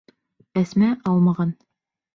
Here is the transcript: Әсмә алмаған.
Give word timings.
Әсмә 0.63 0.89
алмаған. 1.13 1.57